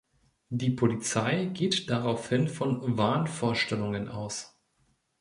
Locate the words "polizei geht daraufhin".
0.71-2.47